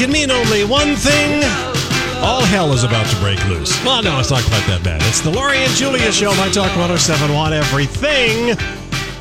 [0.00, 1.44] Can mean only one thing.
[2.22, 3.70] All hell is about to break loose.
[3.84, 5.02] Well, no, it's not quite that bad.
[5.02, 8.56] It's the Lori and Julia Show, My Talk 1071, Everything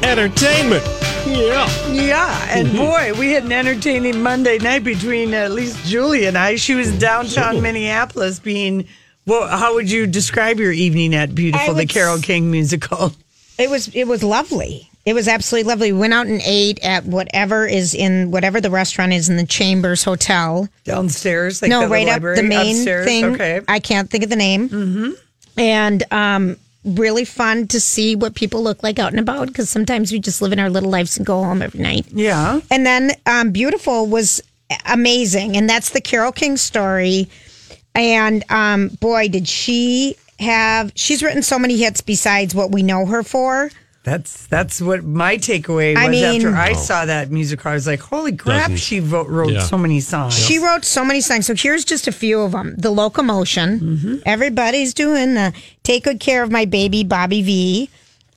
[0.01, 0.85] Entertainment.
[1.27, 1.67] Yeah.
[1.91, 6.37] Yeah, and boy, we had an entertaining Monday night between uh, at least Julie and
[6.37, 6.55] I.
[6.55, 8.87] She was downtown Minneapolis being.
[9.29, 13.13] Well, how would you describe your evening at Beautiful, the Carole s- King musical?
[13.59, 14.89] It was it was lovely.
[15.05, 15.91] It was absolutely lovely.
[15.91, 19.45] We went out and ate at whatever is in whatever the restaurant is in the
[19.45, 20.69] Chambers Hotel.
[20.85, 23.05] Downstairs, like no, the right up library, the main upstairs?
[23.05, 23.25] thing.
[23.25, 23.59] Okay.
[23.67, 24.69] I can't think of the name.
[24.69, 25.09] Mm-hmm.
[25.57, 30.13] And um, really fun to see what people look like out and about because sometimes
[30.13, 32.05] we just live in our little lives and go home every night.
[32.13, 32.61] Yeah.
[32.71, 34.41] And then um, Beautiful was
[34.85, 35.57] amazing.
[35.57, 37.27] And that's the Carole King story.
[37.95, 43.05] And um, boy, did she have, she's written so many hits besides what we know
[43.05, 43.69] her for.
[44.03, 47.69] That's that's what my takeaway was I mean- after I saw that musical.
[47.69, 49.61] I was like, "Holy crap!" Doesn't- She wrote, wrote Yeah.
[49.63, 50.33] so many songs.
[50.39, 51.45] She wrote so many songs.
[51.45, 54.21] So here's just a few of them The Locomotion.
[54.25, 55.53] Everybody's doing the
[55.83, 57.89] Take Good Care of My Baby, Bobby Vee.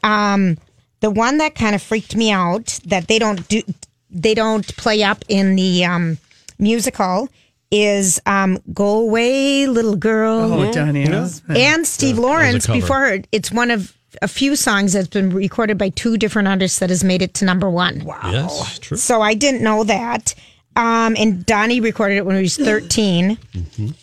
[0.03, 0.59] Um,
[1.01, 3.63] the one that kind of freaked me out that they don't do,
[4.11, 6.19] they don't play up in the um,
[6.59, 7.29] musical
[7.73, 10.53] is um, Go Away, Little Girl.
[10.53, 11.59] oh, Donny, Osmond.
[11.59, 13.23] and Steve that was a Lawrence before her.
[13.33, 17.03] It's one of a few songs that's been recorded by two different artists that has
[17.03, 18.05] made it to number one.
[18.05, 18.21] Wow.
[18.31, 18.97] Yes, true.
[18.99, 20.35] So I didn't know that.
[20.75, 23.39] Um, and Donnie recorded it when he was 13.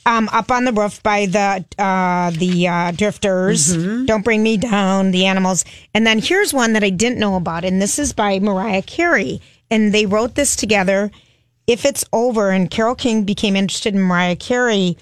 [0.06, 3.76] Um, up on the roof by the uh, the uh, Drifters.
[4.06, 5.12] Don't bring me down.
[5.12, 5.64] The Animals.
[5.94, 9.42] And then here's one that I didn't know about, and this is by Mariah Carey.
[9.72, 11.12] And they wrote this together.
[11.70, 14.98] If it's over, and Carole King became interested in Mariah Carey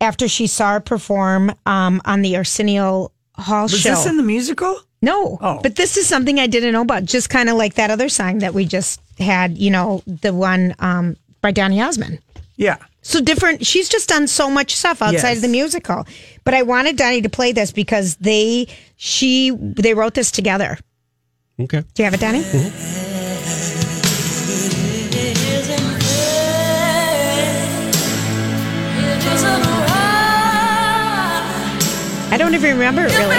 [0.00, 3.90] after she saw her perform um, on the Arsenio Hall was show.
[3.90, 4.76] Was this in the musical?
[5.02, 5.60] No, Oh.
[5.62, 7.04] but this is something I didn't know about.
[7.04, 10.74] Just kind of like that other song that we just had, you know, the one
[10.80, 12.18] um, by Donny Osmond.
[12.56, 12.76] Yeah.
[13.02, 13.64] So different.
[13.64, 15.36] She's just done so much stuff outside Yes.
[15.36, 16.06] of the musical.
[16.44, 18.66] But I wanted Donnie to play this because they,
[18.96, 20.76] she, they wrote this together.
[21.58, 21.80] Okay.
[21.94, 22.42] Do you have it, Donnie?
[32.32, 33.36] I don't even remember it really.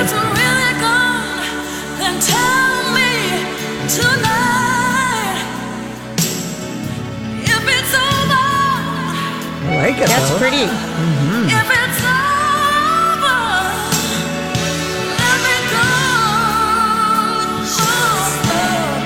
[9.63, 10.07] I like it.
[10.07, 10.37] That's though.
[10.37, 10.57] pretty.
[10.67, 11.47] Mm-hmm.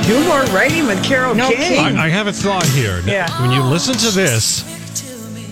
[0.06, 1.58] Do more writing with Carole No King.
[1.58, 1.98] kidding.
[1.98, 3.02] I, I have a thought here.
[3.06, 3.26] Yeah.
[3.42, 4.64] When you listen to this,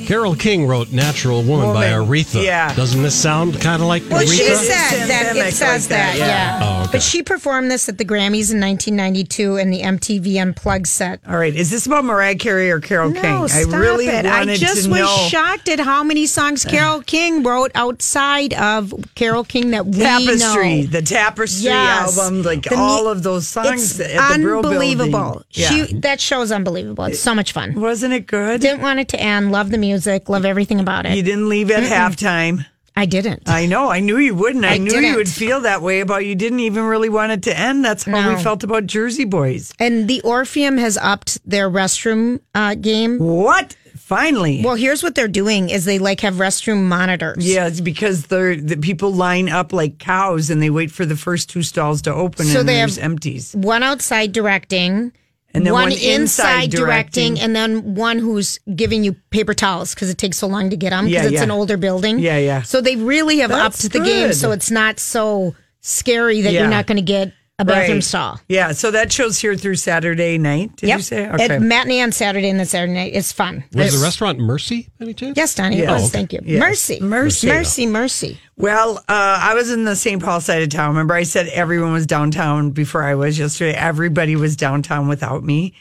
[0.05, 2.43] Carole King wrote Natural Woman, by Aretha.
[2.43, 2.73] Yeah.
[2.75, 4.29] Doesn't this sound kind of like Well, Aretha?
[4.31, 6.27] she said that Systemic it says like that, that, yeah.
[6.27, 6.59] yeah.
[6.61, 6.89] Oh, okay.
[6.93, 11.19] But she performed this at the Grammys in 1992 in the MTV Unplugged set.
[11.27, 11.53] All right.
[11.55, 13.47] Is this about Mariah Carey or Carole No, King?
[13.47, 14.25] stop I really it.
[14.25, 15.27] wanted I just to was know.
[15.29, 20.81] shocked at how many songs Carole King wrote outside of Carole King that we Tapestry,
[20.81, 20.87] know.
[20.87, 22.17] the Tapestry Yes.
[22.17, 25.09] album, like The mu- all of those songs It's at the Brill unbelievable.
[25.11, 25.43] Building.
[25.51, 25.69] Yeah.
[25.87, 27.05] She, that show's unbelievable.
[27.05, 27.73] It's so much fun.
[27.79, 28.61] Wasn't it good?
[28.61, 29.51] Didn't want it to end.
[29.51, 29.92] Love the music.
[30.29, 31.15] Love everything about it.
[31.15, 32.65] You didn't leave at halftime.
[32.95, 33.43] I didn't.
[33.49, 33.89] I know.
[33.89, 34.63] I knew you wouldn't.
[34.65, 35.05] I, I knew didn't.
[35.11, 37.83] you would feel that way about you didn't even really want it to end.
[37.83, 39.73] That's how we felt about Jersey Boys.
[39.79, 43.17] and the Orpheum has upped their restroom uh, game.
[43.17, 43.75] What?
[43.95, 44.61] Finally.
[44.63, 47.37] Well, here's what they're doing: is they like have restroom monitors.
[47.51, 51.15] yeah, it's because they're the people line up like cows and they wait for the
[51.15, 53.55] first two stalls to open So and they there's have- empties.
[53.55, 55.13] one outside directing,
[55.55, 57.39] And then one, one inside, inside directing, directing.
[57.39, 60.89] and then one who's giving you paper towels because it takes so long to get
[60.89, 61.43] them because Yeah, it's yeah.
[61.43, 62.17] an older building.
[62.19, 62.61] Yeah, yeah.
[62.63, 66.61] So they really have That's upped the game, so it's not so scary that Yeah.
[66.61, 68.03] you're not going to get a bathroom Right.
[68.03, 68.39] stall.
[68.49, 70.75] Yeah, so that show's here through Saturday night.
[70.77, 70.97] Did Yep.
[70.97, 71.23] you say?
[71.25, 73.11] At matinee on Saturday and then Saturday night.
[73.13, 73.63] It's fun.
[73.73, 75.37] Was the restaurant Mercy any chance?
[75.37, 75.77] Yes, Donnie.
[75.77, 75.87] Yes.
[75.89, 76.01] It was.
[76.01, 76.11] Oh, okay.
[76.13, 76.39] Thank you.
[76.43, 76.59] Yes.
[76.59, 76.99] Mercy.
[76.99, 77.47] Mercy.
[77.47, 77.85] Mercy.
[77.85, 78.39] Mercy.
[78.57, 80.21] Well, uh, I was in the St.
[80.21, 80.89] Paul side of town.
[80.89, 83.73] Remember, I said everyone was downtown before I was yesterday.
[83.77, 85.73] Everybody was downtown without me.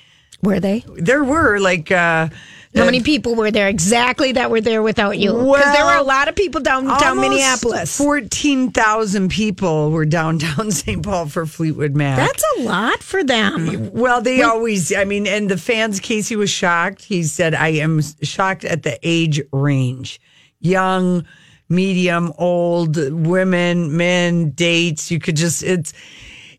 [0.42, 0.84] Were they?
[0.96, 2.28] There were like uh,
[2.74, 5.32] How many people were there exactly that were there without you?
[5.32, 7.96] Because Well, there were a lot of people downtown Minneapolis.
[7.96, 11.02] Fourteen thousand people were downtown St.
[11.02, 12.16] Paul for Fleetwood Mac.
[12.16, 13.92] That's a lot for them.
[13.92, 17.04] Well, they always, I mean, and the fans, Casey was shocked.
[17.04, 20.20] He said, I am shocked at the age range
[20.62, 21.26] young,
[21.68, 25.10] medium, old, women, men, dates.
[25.10, 25.92] You could just, it's,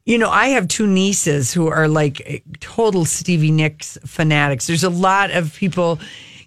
[0.06, 4.68] you know, I have two nieces who are like total Stevie Nicks fanatics.
[4.68, 6.00] There's a lot of people,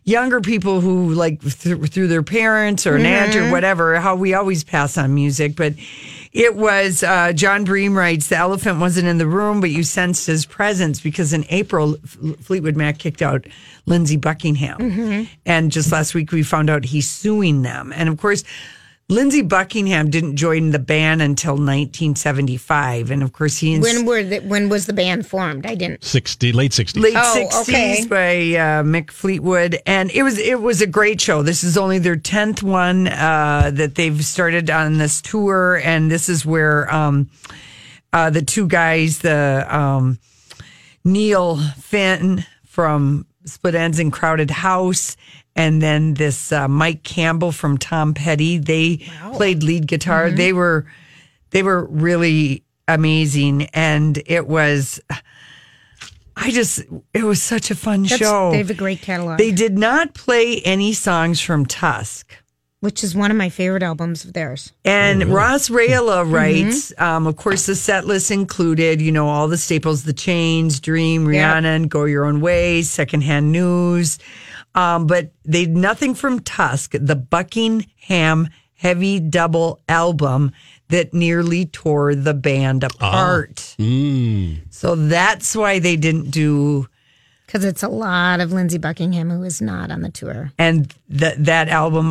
[0.05, 4.35] younger people who like th- through their parents or an aunt or whatever, how we
[4.35, 5.57] always pass on music.
[5.57, 5.73] But
[6.33, 10.27] it was, uh, Jon Bream writes, the elephant wasn't in the room, but you sensed
[10.27, 11.95] his presence because in April,
[12.43, 13.47] Fleetwood Mac kicked out
[13.87, 15.29] Lindsey Buckingham.
[15.47, 17.91] And just last week, we found out he's suing them.
[17.97, 18.45] And of course,
[19.09, 24.25] Lindsey Buckingham didn't join the band until 1975, and of course he ins- When were
[24.25, 25.65] the, when was the band formed?
[25.65, 26.03] I didn't.
[26.03, 27.01] 60, late 60s.
[27.01, 28.05] late Oh, 60s okay.
[28.09, 31.43] by uh, Mick Fleetwood, and it was it was a great show.
[31.43, 36.29] This is only their tenth one uh, that they've started on this tour, and this
[36.29, 37.31] is where um,
[38.13, 40.19] uh, the two guys, the um,
[41.05, 45.17] Neil Finn from Split Enz and Crowded House,
[45.55, 48.59] and then this uh, Mike Campbell from Tom Petty.
[48.59, 50.27] They played lead guitar.
[50.27, 50.37] Mm-hmm.
[50.37, 50.87] They were
[51.51, 55.01] they were really amazing, and it was.
[56.39, 56.83] I just
[57.15, 58.51] it was such a fun That's, show.
[58.51, 62.31] They have a great catalog, They did not play any songs from Tusk.
[62.87, 64.73] Which is one of my favorite albums of theirs.
[64.85, 66.33] And Ross Raihala Mm-hmm.
[66.33, 70.79] writes, um, of course, the set list included, you know, all the staples, The Chains,
[70.79, 71.29] Dream, Yep.
[71.33, 74.21] Rhiannon, and Go Your Own Way, Secondhand News.
[74.77, 80.53] Um, but they nothing from Tusk, the Buckingham heavy double album
[80.89, 83.75] that nearly tore the band apart.
[84.71, 86.87] So that's why they didn't do
[87.47, 90.51] Because it's a lot of Lindsey Buckingham who is not on the tour.
[90.59, 92.11] and that that album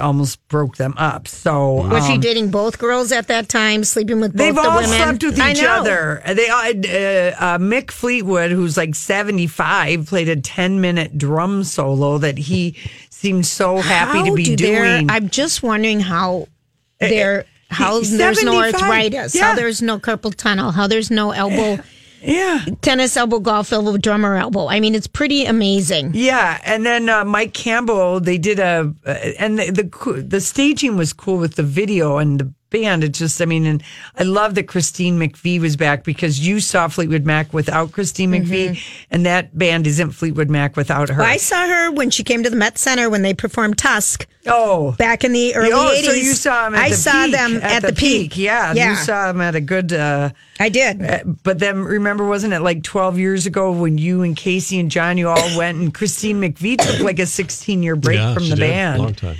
[0.00, 1.28] almost broke them up.
[1.28, 4.62] So Was she um, dating both girls at that time, sleeping with both They've the
[4.62, 4.88] all women?
[4.90, 6.22] slept with each other.
[6.26, 12.16] They uh, uh, Mick Fleetwood, who's like seventy five, played a ten minute drum solo
[12.18, 12.74] that he
[13.10, 15.10] seemed so happy How to be do doing.
[15.10, 16.48] I'm just wondering how
[17.00, 18.80] they're how he- there's no 75.
[18.82, 19.42] arthritis, Yeah.
[19.50, 21.82] how there's no carpal tunnel, how there's no elbow,
[22.22, 24.68] yeah, tennis elbow, golf elbow, drummer elbow.
[24.68, 26.12] I mean, it's pretty amazing.
[26.14, 26.60] yeah.
[26.64, 31.12] And then uh, Mike Campbell, they did a, uh, and the, the the staging was
[31.12, 33.04] cool with the video and the band.
[33.04, 33.82] It just, I mean, and
[34.16, 38.80] I love that Christine McVie was back because you saw Fleetwood Mac without Christine McVie,
[39.10, 41.22] and that band isn't Fleetwood Mac without her.
[41.22, 44.92] I saw her when she came to the Met Center when they performed Tusk oh,
[44.92, 46.04] back in the early oh, 80s.
[46.04, 48.36] so you saw them at I the saw peak, them at, the, peak.
[48.36, 49.92] Yeah, yeah, you saw them at a good.
[49.92, 50.30] Uh,
[50.60, 51.02] I did.
[51.02, 54.90] uh, but then remember, wasn't it like twelve years ago when you and Casey and
[54.90, 58.44] John you all went and Christine McVie took like a sixteen year break yeah, from
[58.44, 58.70] she the did.
[58.70, 59.36] band, Long time.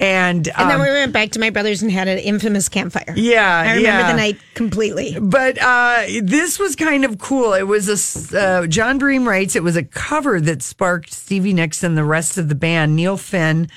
[0.00, 3.14] And and then um, we went back to my brother's and had an infamous campfire.
[3.16, 4.12] Yeah, I remember yeah.
[4.12, 5.18] the night completely.
[5.20, 7.52] But uh, this was kind of cool.
[7.54, 11.82] It was a, uh, Jon Bream writes it was a cover that sparked Stevie Nicks
[11.82, 12.94] and the rest of the band.
[12.94, 13.68] Neil Finn,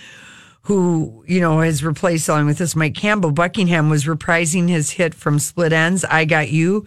[0.63, 3.31] who you know has replaced along with this Mike Campbell.
[3.31, 6.85] Buckingham was reprising his hit from Split Enz, "I Got You."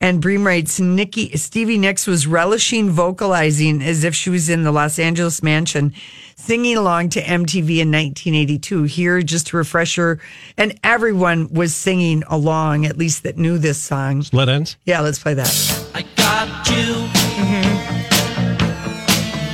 [0.00, 4.70] And Bream writes, Nikki, Stevie Nicks was relishing vocalizing as if she was in the
[4.70, 5.94] Los Angeles mansion,
[6.36, 8.82] singing along to MTV in 1982.
[8.84, 10.20] Here, just to refresh her,
[10.58, 14.22] and everyone was singing along, at least that knew this song.
[14.22, 14.76] Split Enz?
[14.84, 15.90] Yeah, let's play that.
[15.94, 17.08] I got you.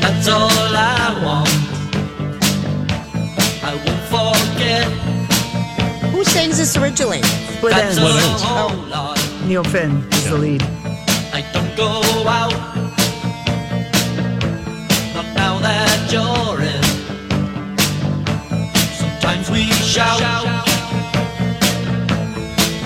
[0.03, 1.49] That's all I want.
[3.63, 4.87] I won't forget.
[6.11, 7.23] Who sings this originally?
[7.23, 8.43] Split That's Ends.
[8.43, 8.89] a whole oh.
[8.89, 9.22] lot.
[9.47, 10.63] Neil Finn is the lead.
[11.33, 12.53] I don't go out.
[15.15, 16.83] Not now that you're in.
[18.95, 20.23] Sometimes we shout.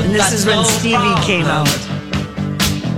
[0.03, 1.69] And this is when no Stevie came out.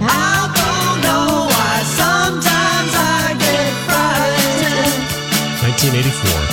[0.01, 5.03] I don't know why sometimes I get frightened.
[5.63, 6.48] 1984.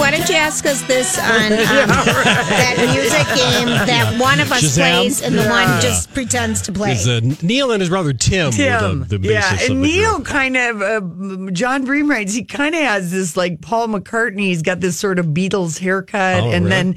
[0.00, 4.52] Why don't don't you ask us this on um, that music game that one of
[4.52, 4.76] us Shazam?
[4.76, 5.72] plays and the Yeah.
[5.72, 6.92] one just pretends to play?
[6.92, 9.88] Uh, Neil and his brother Tim, Tim, were the, the yeah, basis of and the
[9.88, 10.26] Neil group.
[10.26, 12.34] kind of uh, Jon Bream writes.
[12.34, 14.40] He kind of has this like Paul McCartney.
[14.48, 16.70] He's got this sort of Beatles haircut, Oh, and really?
[16.70, 16.96] then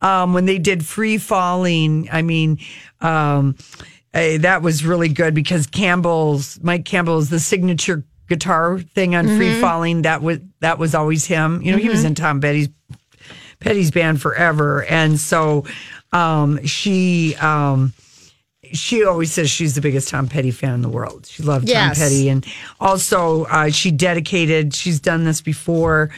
[0.00, 2.58] um, when they did Free Falling, I mean.
[3.00, 3.56] Um,
[4.14, 9.26] eh, that was really good because Campbell's Mike Campbell is the signature guitar thing on
[9.26, 10.02] Free Falling.
[10.02, 11.60] That was that was always him.
[11.62, 12.68] You know, he was in Tom Petty's
[13.60, 15.64] Petty's band forever, and so
[16.12, 17.92] um, she um,
[18.72, 21.26] she always says she's the biggest Tom Petty fan in the world.
[21.26, 21.98] She loved Yes.
[21.98, 22.46] Tom Petty, and
[22.80, 24.74] also uh, she dedicated.
[24.74, 26.10] She's done this before.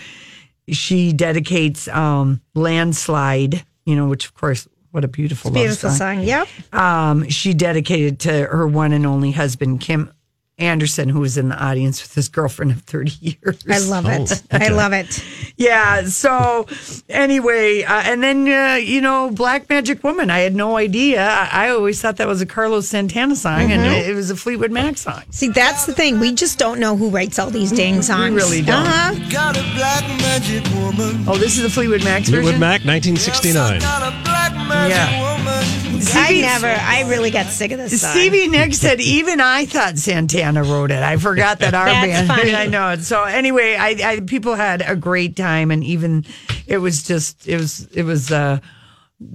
[0.68, 6.22] She dedicates um, "Landslide," you know, which of course, what a beautiful, Beautiful song.
[6.22, 6.48] Yep.
[6.72, 10.10] um, she dedicated to her one and only husband, Kim
[10.56, 13.64] Anderson, who was in the audience with his girlfriend of 30 years.
[13.68, 14.42] I love it.
[14.52, 15.22] Oh, I love it.
[15.56, 16.04] Yeah.
[16.04, 16.66] So,
[17.08, 20.30] anyway, uh, and then, uh, you know, Black Magic Woman.
[20.30, 21.26] I had no idea.
[21.26, 24.10] I, I always thought that was a Carlos Santana song, and Mm-hmm.
[24.10, 25.22] it was a Fleetwood Mac song.
[25.30, 26.20] See, that's the thing.
[26.20, 28.30] We just don't know who writes all these dang songs.
[28.30, 28.86] We really don't.
[28.86, 29.30] Uh-huh.
[29.30, 31.24] Got a black magic woman.
[31.28, 32.60] Oh, this is the Fleetwood Mac's Fleetwood?
[32.60, 33.80] Mac, 1969.
[33.80, 35.83] Got a black magic Yeah.
[36.12, 36.26] Woman.
[36.28, 36.66] I never.
[36.66, 38.10] I really got sick of this song.
[38.10, 41.02] Stevie Nicks said, even I thought Santana wrote it.
[41.02, 42.28] I forgot that our That's band.
[42.40, 42.54] funny.
[42.54, 42.90] I know.
[42.90, 43.02] It.
[43.04, 46.24] So anyway, I, I people had a great time, and even
[46.66, 48.58] it was just it was it was uh,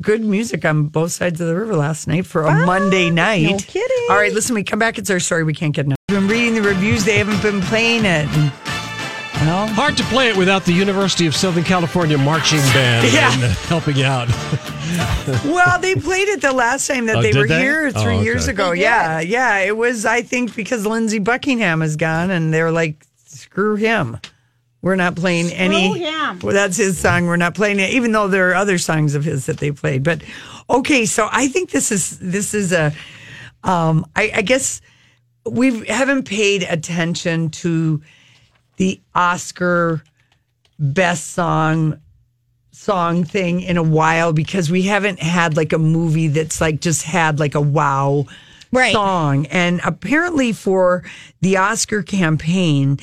[0.02, 3.66] good music on both sides of the river last night for a Monday night.
[3.68, 4.08] kidding.
[4.10, 4.98] All right, listen, we come back.
[4.98, 5.44] It's our story.
[5.44, 5.98] We can't get enough.
[6.10, 7.06] We've been reading the reviews.
[7.06, 8.28] They haven't been playing it.
[8.28, 8.52] And,
[9.48, 13.32] well, Hard to play it without the University of Southern California marching band Yeah.
[13.34, 14.28] and, uh, helping you out.
[15.46, 17.60] Well, they played it the last time that Oh, they were they?
[17.60, 18.52] here three Oh, years okay.
[18.52, 18.72] ago.
[18.72, 19.60] Yeah, yeah.
[19.60, 24.18] It was, I think, because Lindsey Buckingham is gone, and they're like, screw him.
[24.82, 26.00] We're not playing any.
[26.00, 26.40] him.
[26.40, 27.26] Well, that's his song.
[27.28, 30.04] We're not playing it, even though there are other songs of his that they played.
[30.04, 30.22] But
[30.70, 32.94] okay, so I think this is this is a.
[33.64, 34.80] Um, I, I guess
[35.46, 38.02] we haven't paid attention to
[38.78, 40.02] the Oscar
[40.80, 42.00] best song
[42.72, 47.04] song thing in a while because we haven't had like a movie that's like just
[47.04, 48.26] had like a wow
[48.72, 48.94] Right.
[48.94, 49.48] song.
[49.48, 51.04] And apparently for
[51.42, 53.00] the Oscar campaign,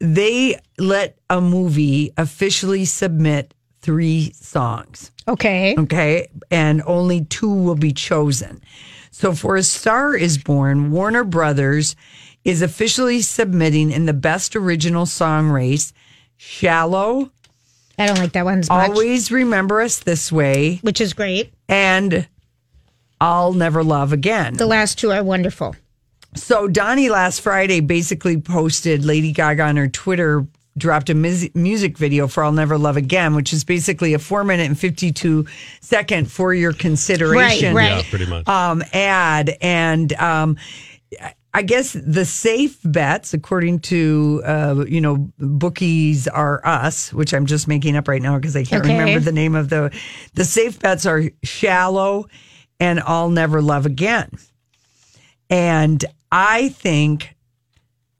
[0.00, 5.12] they let a movie officially submit three songs.
[5.28, 5.76] Okay.
[5.78, 6.26] Okay.
[6.50, 8.60] And only two will be chosen.
[9.12, 11.94] So for A Star is Born, Warner Brothers
[12.44, 15.92] is officially submitting in the best original song race
[16.36, 17.30] Shallow,
[18.00, 21.52] I don't like that one as much, Always Remember Us This Way, which is great.
[21.68, 22.26] and
[23.20, 24.54] I'll Never Love Again.
[24.54, 25.76] The last two are wonderful.
[26.34, 30.46] So Donnie last Friday basically posted Lady Gaga on her Twitter
[30.78, 34.44] dropped a mus- music video for I'll Never Love Again, which is basically a four
[34.44, 35.44] minute and 52
[35.82, 38.04] second for your consideration Right, right.
[38.04, 38.48] Yeah, pretty much.
[38.48, 39.56] um, ad.
[39.60, 40.56] And um,
[41.52, 47.46] I guess the safe bets, according to, uh, you know, bookies are us, which I'm
[47.46, 48.92] just making up right now because I can't Okay.
[48.92, 49.90] remember the name of the,
[50.34, 52.28] the safe bets are shallow
[52.78, 54.30] and I'll never love again.
[55.48, 57.34] And I think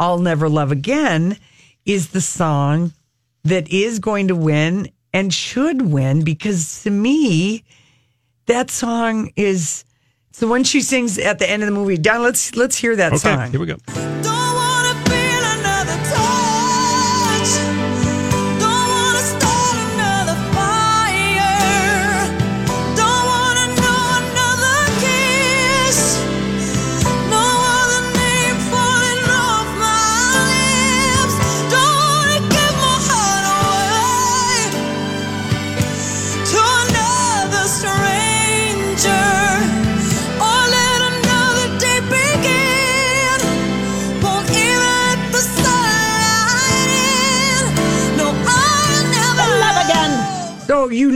[0.00, 1.36] I'll Never Love Again
[1.84, 2.92] is the song
[3.44, 7.64] that is going to win and should win because to me,
[8.46, 9.84] that song is
[10.30, 11.98] it's the one she sings at the end of the movie.
[11.98, 13.50] Don, let's let's hear that okay, song.
[13.50, 14.19] here we go.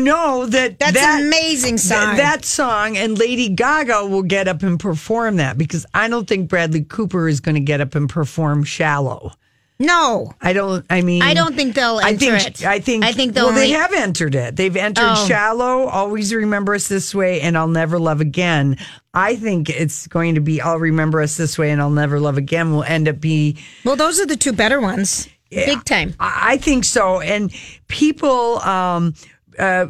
[0.04, 2.16] Know that That's that, an amazing th- song.
[2.16, 6.48] that song and Lady Gaga will get up and perform that because I don't think
[6.48, 9.32] Bradley Cooper is going to get up and perform "Shallow."
[9.80, 10.86] no, I don't.
[10.88, 12.46] I mean, I don't think they'll I think.
[12.46, 12.64] it.
[12.64, 13.04] I think.
[13.04, 14.54] I think they'll Well, they have entered it.
[14.54, 15.26] They've entered Oh.
[15.26, 18.76] "Shallow," "Always Remember Us This Way," and "I'll Never Love Again."
[19.12, 22.36] I think it's going to be "I'll Remember Us This Way" and "I'll Never Love
[22.38, 25.28] Again" will end up be well, those are the two better ones.
[25.50, 26.14] Big time.
[26.20, 27.20] I I think so.
[27.20, 27.52] And
[27.88, 29.14] people, um,
[29.58, 29.86] uh,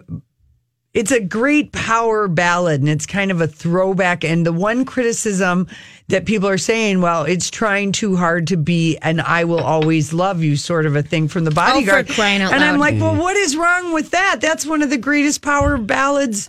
[0.93, 4.23] it's a great power ballad and it's kind of a throwback.
[4.25, 5.67] And the one criticism
[6.09, 10.13] that people are saying, well, it's trying too hard to be an I will always
[10.13, 12.09] love you sort of a thing from the bodyguard.
[12.09, 12.81] crying out and I'm loud.
[12.81, 14.41] like, well, what is wrong with that?
[14.41, 16.49] That's one of the greatest power ballads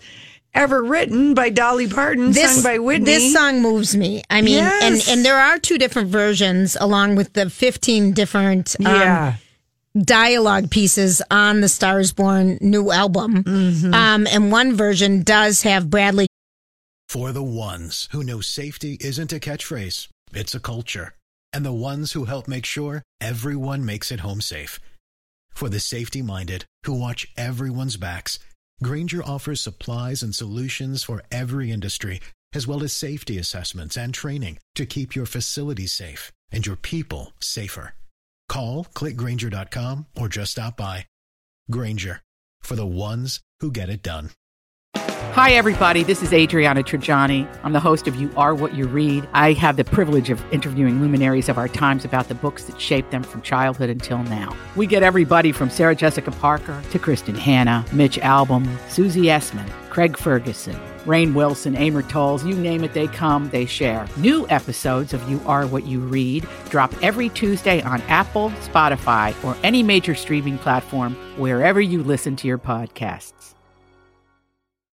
[0.54, 3.06] ever written by Dolly Parton, sung by Whitney.
[3.06, 4.24] This song moves me.
[4.30, 5.08] I mean, Yes.
[5.10, 9.36] and and there are two different versions, along with the fifteen different um, yeah.
[9.98, 13.44] Dialogue pieces on the Stars Born new album.
[13.44, 13.94] Mm-hmm.
[13.94, 16.28] Um, and one version does have Bradley
[17.08, 21.14] For the ones who know safety isn't a catchphrase, it's a culture.
[21.54, 24.80] And the ones who help make sure everyone makes it home safe.
[25.54, 28.40] For the safety minded who watch everyone's backs,
[28.84, 32.20] Grainger offers supplies and solutions for every industry,
[32.54, 37.32] as well as safety assessments and training to keep your facilities safe and your people
[37.40, 37.94] safer.
[38.48, 41.08] Call clickgrainger.com or just stop by.
[41.70, 42.22] Grainger
[42.62, 44.32] for the ones who get it done.
[45.36, 46.04] Hi, everybody.
[46.04, 47.46] This is Adriana Trigiani.
[47.62, 49.28] I'm the host of You Are What You Read.
[49.34, 53.12] I have the privilege of interviewing luminaries of our times about the books that shaped
[53.12, 54.56] them from childhood until now.
[54.78, 60.18] We get everybody from Sarah Jessica Parker to Kristin Hannah, Mitch Albom, Susie Essman, Craig
[60.18, 64.08] Ferguson, Rainn Wilson, Amor Towles, you name it, they come, they share.
[64.18, 69.56] New episodes of You Are What You Read drop every Tuesday on Apple, Spotify, or
[69.64, 73.54] any major streaming platform wherever you listen to your podcasts.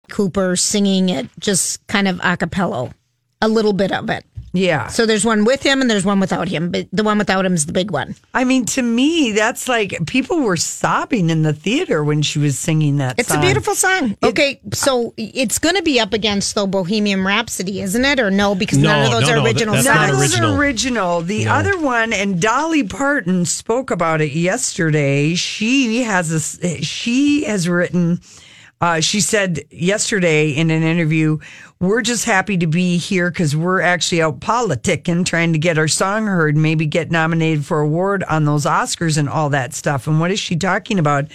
[0.09, 2.93] Cooper singing it just kind of a cappella,
[3.41, 4.25] a little bit of it.
[4.53, 4.87] Yeah.
[4.87, 7.53] So there's one with him and there's one without him, but the one without him
[7.53, 8.15] is the big one.
[8.33, 12.59] I mean, to me, that's like people were sobbing in the theater when she was
[12.59, 13.37] singing that It's song.
[13.37, 14.17] a beautiful song.
[14.21, 18.19] Okay, so it's going to be up against though Bohemian Rhapsody, isn't it?
[18.19, 20.31] Or no, because none of those no, are no, original that's None not of songs.
[20.31, 20.53] those original.
[20.55, 21.21] are original.
[21.21, 25.33] The other one, and Dolly Parton spoke about it yesterday.
[25.35, 28.19] She has a, she has written.
[28.81, 31.37] Uh, she said yesterday in an interview,
[31.81, 35.87] "We're just happy to be here because we're actually out politicking, trying to get our
[35.89, 40.19] song heard, maybe get nominated for award on those Oscars and all that stuff." And
[40.21, 41.25] what is she talking about?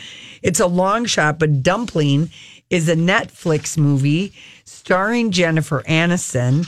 [0.43, 2.31] It's a long shot, but Dumpling
[2.71, 4.33] is a Netflix movie
[4.65, 6.67] starring Jennifer Aniston.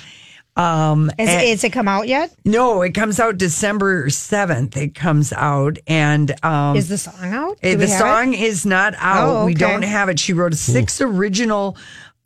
[0.56, 2.32] Um, Is, and- is it come out yet?
[2.44, 4.76] no, it comes out December 7th.
[4.76, 5.78] It comes out.
[5.86, 7.58] And um, Is the song out?
[7.62, 8.40] eh, Do we the song it?
[8.40, 9.28] is not out.
[9.28, 10.18] Oh, We don't have it.
[10.18, 11.76] She wrote six original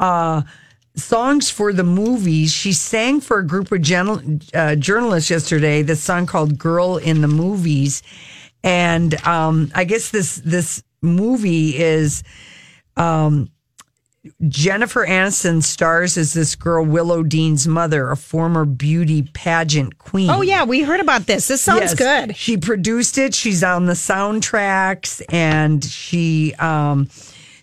[0.00, 0.42] uh,
[0.96, 2.52] songs for the movies.
[2.52, 7.20] She sang for a group of gen- uh, journalists yesterday this song called Girl in
[7.22, 8.02] the Movies.
[8.64, 12.22] And um, I guess this this movie is
[14.46, 20.30] Jennifer Aniston stars as this girl, Willow Dean's mother, a former beauty pageant queen.
[20.30, 21.48] Oh yeah, we heard about this.
[21.48, 21.94] This sounds Yes.
[21.94, 22.36] good.
[22.36, 23.34] She produced it.
[23.34, 27.08] She's on the soundtracks and she um,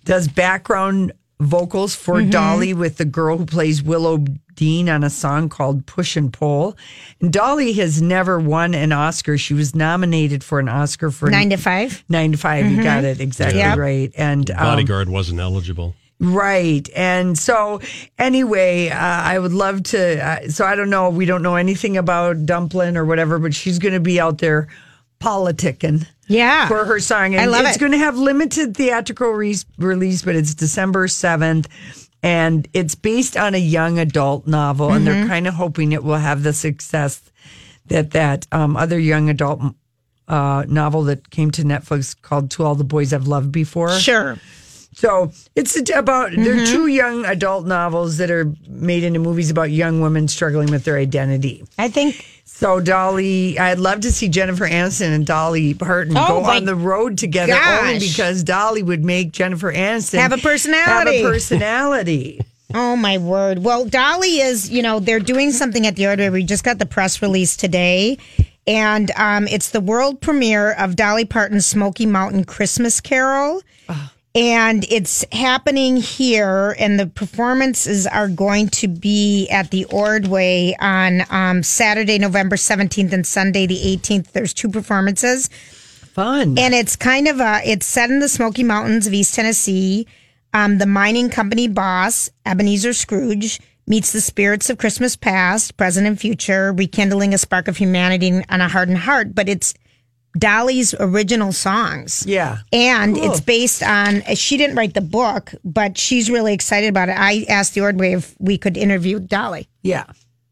[0.03, 2.29] does background vocals for Mm-hmm.
[2.31, 4.17] Dolly with the girl who plays Willow
[4.55, 6.75] Dean on a song called Push and Pull.
[7.21, 9.37] And Dolly has never won an Oscar.
[9.37, 12.03] She was nominated for an Oscar for Nine to five.
[12.09, 13.77] Nine to 5 You got it exactly Yep.
[13.77, 14.11] right.
[14.17, 15.95] And um, Bodyguard wasn't eligible.
[16.21, 16.89] Right.
[16.93, 17.79] And so,
[18.17, 20.21] anyway, uh, I would love to.
[20.21, 21.09] Uh, so, I don't know.
[21.09, 24.67] We don't know anything about Dumplin or whatever, but she's going to be out there
[25.21, 26.67] politicking Yeah.
[26.69, 27.33] for her song.
[27.35, 27.79] And I love it's it.
[27.79, 31.65] going to have limited theatrical re- release, but it's December 7th.
[32.23, 34.91] And it's based on a young adult novel.
[34.93, 35.19] And Mm-hmm.
[35.19, 37.21] they're kind of hoping it will have the success
[37.87, 39.61] that that um, other young adult
[40.27, 43.89] uh, novel that came to Netflix called To All the Boys I've Loved Before.
[43.99, 44.37] Sure.
[44.93, 49.71] So it's about there are two young adult novels that are made into movies about
[49.71, 51.63] young women struggling with their identity.
[51.77, 52.25] I think
[52.59, 56.75] So Dolly, I'd love to see Jennifer Aniston and Dolly Parton Oh, go on the
[56.75, 61.17] road together only because Dolly would make Jennifer Aniston Have a personality.
[61.19, 62.41] Have a personality.
[62.71, 63.63] Oh my word.
[63.63, 66.29] Well, Dolly is, you know, they're doing something at the Ordway.
[66.29, 68.19] We just got the press release today.
[68.67, 73.63] And um, it's the world premiere of Dolly Parton's Smoky Mountain Christmas Carol.
[74.35, 81.23] And it's happening here, and the performances are going to be at the Ordway on
[81.31, 84.31] um, Saturday, November 17th, and Sunday, the 18th.
[84.31, 85.47] There's two performances.
[85.47, 86.59] Fun.
[86.59, 90.05] And it's kind of a, it's set in the Smoky Mountains of East Tennessee.
[90.53, 96.19] Um, the mining company boss, Ebenezer Scrooge, meets the spirits of Christmas past, present, and
[96.19, 99.33] future, rekindling a spark of humanity on a hardened heart.
[99.33, 99.73] But it's
[100.37, 102.23] Dolly's original songs.
[102.27, 102.59] yeah.
[102.71, 103.31] And Cool.
[103.31, 107.15] it's based on, she didn't write the book, but she's really excited about it.
[107.17, 109.67] I asked the Ordway if we could interview Dolly.
[109.81, 110.05] Yeah.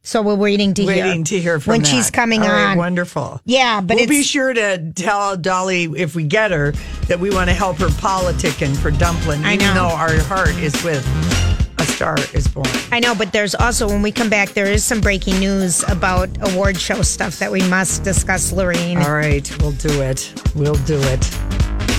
[0.03, 1.05] So we're waiting to hear.
[1.05, 1.87] Waiting to hear from when that.
[1.89, 2.77] she's coming All right, on.
[2.77, 3.41] wonderful.
[3.43, 6.71] Yeah, but we'll be sure to tell Dolly if we get her
[7.07, 9.73] that we want to help her politicking for Dumpling, I even know.
[9.89, 11.05] though our heart is with
[11.97, 12.67] Star Is Born.
[12.91, 16.29] I know, but there's also when we come back, there is some breaking news about
[16.41, 18.99] award show stuff that we must discuss, Lorraine.
[18.99, 20.31] All right, we'll do it.
[20.55, 21.96] We'll do it.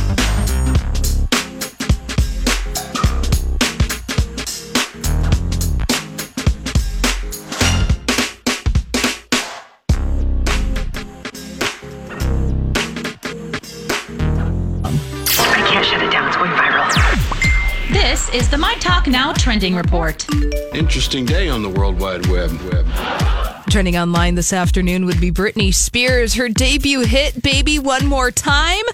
[19.48, 20.26] Trending report.
[20.74, 22.52] Interesting day on the World Wide Web.
[22.70, 22.86] Web.
[23.70, 26.34] Trending online this afternoon would be Britney Spears.
[26.34, 28.84] Her debut hit, Baby One More Time,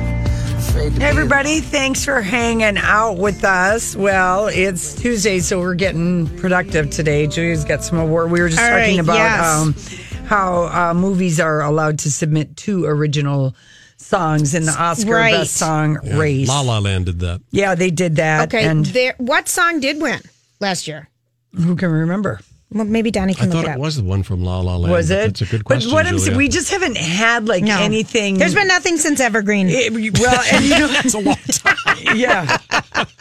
[0.74, 3.96] Hey, everybody, thanks for hanging out with us.
[3.96, 7.28] Well, it's Tuesday, so we're getting productive today.
[7.28, 8.30] Julia's got some award.
[8.32, 10.20] We were just All talking right, about yes.
[10.22, 13.56] um, how uh, movies are allowed to submit two original
[13.98, 15.32] songs in the Oscar Right.
[15.34, 16.48] Best Song race.
[16.48, 17.42] La La Land did that.
[17.52, 18.54] Yeah, they did that.
[18.54, 20.20] Okay, and there, what song did win
[20.60, 21.10] last year?
[21.56, 22.42] who can remember?
[22.76, 23.80] Well, maybe Donnie I can look thought it it up.
[23.80, 24.92] was the one from La La Land.
[24.92, 25.16] Was it?
[25.28, 25.90] That's a good question.
[25.90, 27.80] But what I'm saying, we just haven't had like No.
[27.82, 28.38] anything.
[28.38, 29.68] There's been nothing since Evergreen.
[29.70, 31.98] It- well, and you know, That's a long time.
[32.16, 32.58] yeah.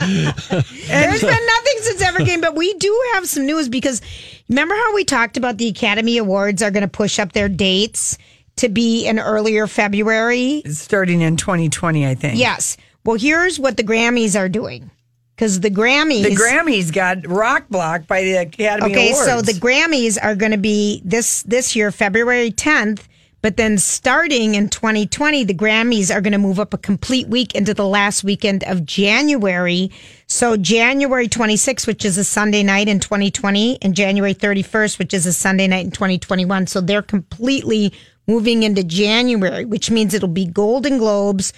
[0.00, 4.00] There's uh, been nothing since Evergreen, but we do have some news because
[4.48, 8.18] remember how we talked about the Academy Awards are going to push up their dates
[8.56, 10.62] to be in earlier February?
[10.66, 12.38] Starting in 2020, I think.
[12.38, 12.76] Yes.
[13.04, 14.90] Well, here's what the Grammys are doing.
[15.34, 16.22] Because the Grammys.
[16.22, 18.92] The Grammys got rock blocked by the Academy Awards.
[18.92, 19.26] Okay, Awards.
[19.26, 23.06] so the Grammys are going to be this this year, February 10th.
[23.44, 27.54] But then starting in 2020, the Grammys are going to move up a complete week
[27.54, 29.90] into the last weekend of January.
[30.26, 35.26] So January 26th, which is a Sunday night in 2020, and January 31st, which is
[35.26, 36.68] a Sunday night in 2021.
[36.68, 37.92] So they're completely
[38.26, 41.52] moving into January, which means it'll be Golden Globes,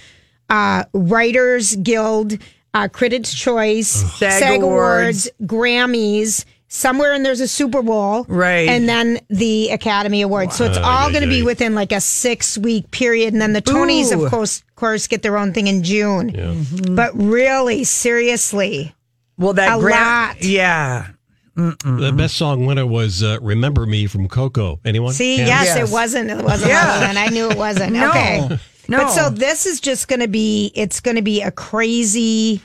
[0.50, 2.36] uh, Writers Guild,
[2.76, 5.26] uh, Critics' Choice, SAG SAG, Awards.
[5.26, 6.44] Awards, Grammys.
[6.68, 8.68] Somewhere and there's a Super Bowl, Right.
[8.68, 10.56] And then the Academy Awards.
[10.56, 13.62] So it's all going to be within like a six week period, and then the
[13.62, 14.24] Tonys, Ooh.
[14.24, 16.66] of course, of course, get their own thing in June.
[16.96, 18.92] But really, seriously,
[19.38, 20.42] well, that a Gra- lot.
[20.42, 21.06] Yeah.
[21.54, 24.80] The best song winner was uh, "Remember Me" from Coco.
[24.84, 25.12] Anyone?
[25.14, 25.48] see, Hands?
[25.48, 25.88] yes, Yes.
[25.88, 26.30] it wasn't.
[26.30, 26.70] It wasn't.
[26.70, 27.00] Yeah.
[27.00, 27.08] Yeah.
[27.10, 27.92] And I knew it wasn't.
[27.94, 28.10] No.
[28.10, 28.58] Okay.
[28.88, 28.98] No.
[28.98, 30.72] But so this is just going to be.
[30.74, 32.60] It's going to be a crazy.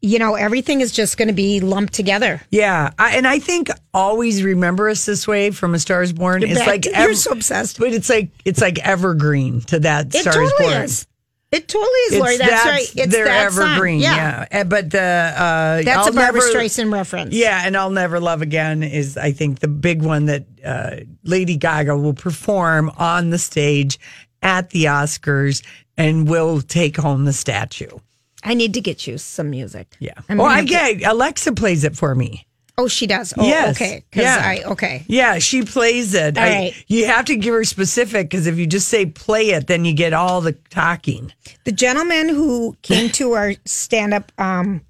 [0.00, 2.42] You know, everything is just going to be lumped together.
[2.50, 6.42] Yeah, I, and I think always remember us this way from A Star Is Born.
[6.42, 7.78] It's back like to- you're so obsessed.
[7.78, 10.82] but it's like it's like evergreen to that It Star Is totally Born.
[10.84, 11.06] is.
[11.50, 12.36] It totally is, Lori.
[12.36, 12.96] That's, right.
[12.96, 14.00] It's they're that evergreen.
[14.00, 14.44] Yeah.
[14.50, 17.32] Uh, but the uh, That's I'll a Barbra never, Streisand reference.
[17.32, 21.56] Yeah, and I'll never love again is I think the big one that uh, Lady
[21.56, 24.00] Gaga will perform on the stage
[24.44, 25.64] at the Oscars
[25.96, 27.98] and will take home the statue.
[28.44, 29.96] I need to get you some music.
[29.98, 30.12] Yeah.
[30.30, 32.46] Oh, I have to- get Alexa plays it for me.
[32.76, 33.32] Oh, she does.
[33.38, 33.76] Oh, Yes.
[33.76, 34.04] okay.
[34.12, 34.42] Yeah.
[34.44, 35.04] I okay.
[35.06, 36.36] Yeah, she plays it.
[36.36, 36.84] All I- right.
[36.88, 39.94] You have to give her specific because if you just say play it, then you
[39.94, 41.32] get all the talking.
[41.64, 44.80] The gentleman who came to our stand-up um,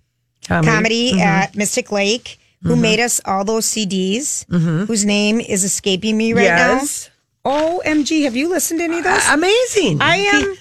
[0.49, 0.67] Comedy.
[0.71, 1.21] comedy Mhm.
[1.21, 2.81] at Mystic Lake, who Mhm.
[2.81, 4.87] made us all those CDs, Mhm.
[4.87, 7.11] whose name is escaping me right Yes.
[7.11, 7.14] now.
[7.47, 9.29] OMG, have you listened to any of those?
[9.29, 10.01] Amazing.
[10.01, 10.57] I am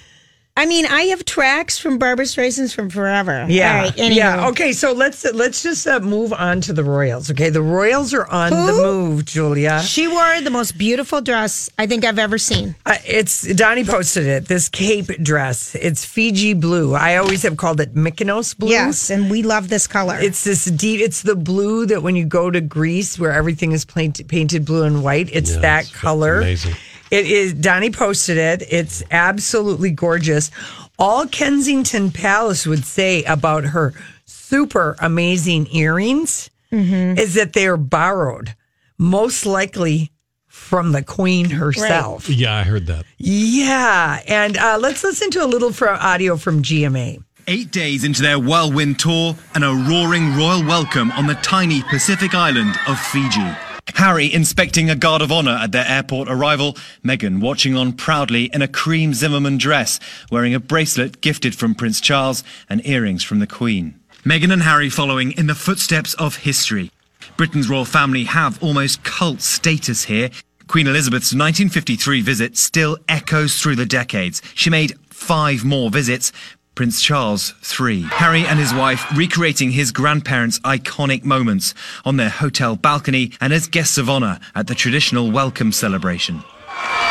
[0.56, 3.44] I mean, I have tracks from Barbra Streisand's from forever.
[3.48, 4.14] Yeah, All right, anywho.
[4.14, 4.48] yeah.
[4.50, 7.28] Okay, so let's let's just uh, move on to the Royals.
[7.32, 9.82] Okay, the Royals are on the move, Julia.
[9.82, 12.76] She wore the most beautiful dress I think I've ever seen.
[12.86, 14.46] Uh, it's Donnie posted it.
[14.46, 15.74] This cape dress.
[15.74, 16.94] It's Fiji blue.
[16.94, 18.70] I always have called it Mykonos blue.
[18.70, 20.16] Yes, and we love this color.
[20.20, 21.00] It's this deep.
[21.00, 24.84] It's the blue that when you go to Greece, where everything is paint, painted blue
[24.84, 25.30] and white.
[25.32, 26.38] It's Yeah, that it's color.
[26.38, 26.76] amazing.
[27.14, 27.54] It is.
[27.54, 28.62] Donnie posted it.
[28.70, 30.50] It's absolutely gorgeous.
[30.98, 33.92] All Kensington Palace would say about her
[34.24, 37.18] super amazing earrings Mm-hmm.
[37.18, 38.56] is that they are borrowed,
[38.98, 40.10] most likely
[40.48, 42.28] from the Queen herself.
[42.28, 43.04] Yeah, I heard that.
[43.16, 47.22] Yeah, and uh, let's listen to a little from audio from GMA.
[47.46, 52.34] Eight days into their whirlwind tour and a roaring royal welcome on the tiny Pacific
[52.34, 53.46] island of Fiji.
[53.94, 58.62] Harry inspecting a guard of honour at their airport arrival, Meghan watching on proudly in
[58.62, 63.46] a cream Zimmermann dress, wearing a bracelet gifted from Prince Charles and earrings from the
[63.46, 64.00] Queen.
[64.24, 66.90] Meghan and Harry following in the footsteps of history.
[67.36, 70.30] Britain's royal family have almost cult status here.
[70.66, 74.40] Queen Elizabeth's 1953 visit still echoes through the decades.
[74.54, 76.32] She made five more visits.
[76.74, 78.02] Prince Charles, three.
[78.02, 81.72] Harry and his wife recreating his grandparents' iconic moments
[82.04, 86.42] on their hotel balcony and as guests of honour at the traditional welcome celebration.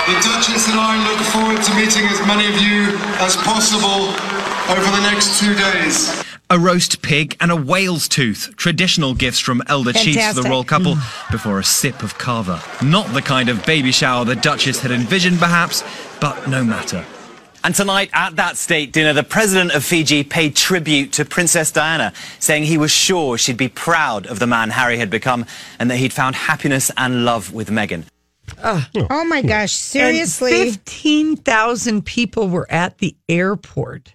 [0.05, 4.11] The Duchess and I look forward to meeting as many of you as possible
[4.69, 6.23] over the next two days.
[6.49, 10.65] A roast pig and a whale's tooth, traditional gifts from elder chiefs to the royal
[10.65, 11.31] couple, mm.
[11.31, 12.61] before a sip of kava.
[12.83, 15.85] Not the kind of baby shower the Duchess had envisioned, perhaps,
[16.19, 17.05] but no matter.
[17.65, 22.11] And tonight at that state dinner, the president of Fiji paid tribute to Princess Diana,
[22.39, 25.45] saying he was sure she'd be proud of the man Harry had become
[25.79, 28.03] and that he'd found happiness and love with Meghan.
[28.61, 30.51] Oh, oh my gosh, seriously.
[30.51, 34.13] fifteen thousand people were at the airport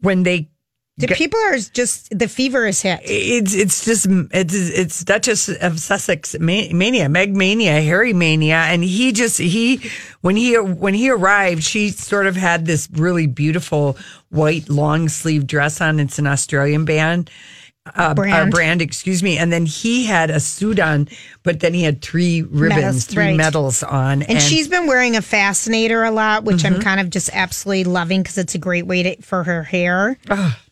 [0.00, 0.48] when they.
[0.96, 3.00] The people are just, the fever is hit.
[3.02, 9.10] It's it's just it's it's Duchess of Sussex mania, Meg mania, Harry mania, and he
[9.12, 13.96] just he when he when he arrived, she sort of had this really beautiful
[14.30, 15.98] white long sleeve dress on.
[15.98, 17.28] It's an Australian band.
[17.96, 18.48] Uh, Brand.
[18.48, 21.06] uh, brand, excuse me, and then he had a suit on,
[21.42, 23.36] but then he had three ribbons, Medals, three right.
[23.36, 26.76] medals on, And, she's been wearing a fascinator a lot, which Mm-hmm.
[26.76, 30.16] I'm kind of just absolutely loving because it's a great way to, for her hair.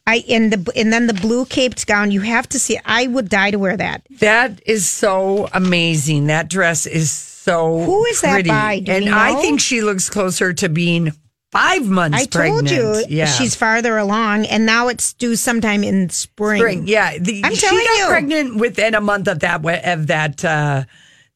[0.06, 2.10] I and the and then the blue caped gown.
[2.10, 2.78] You have to see.
[2.84, 4.02] I would die to wear that.
[4.18, 6.26] That is so amazing.
[6.26, 8.80] That dress is so Who is that by?
[8.80, 11.12] Do and I think she looks closer to being
[11.52, 12.68] five months I pregnant.
[12.68, 13.26] told you yeah.
[13.26, 16.60] she's farther along, and now it's due sometime in spring.
[16.60, 16.88] spring.
[16.88, 18.06] Yeah, the, I'm telling she got you.
[18.06, 20.84] pregnant within a month of that of that uh,